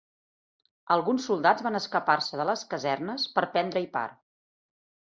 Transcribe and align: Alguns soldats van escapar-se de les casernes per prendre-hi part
Alguns 0.95 1.27
soldats 1.31 1.67
van 1.69 1.79
escapar-se 1.81 2.41
de 2.43 2.49
les 2.53 2.65
casernes 2.75 3.31
per 3.39 3.49
prendre-hi 3.55 3.95
part 4.03 4.21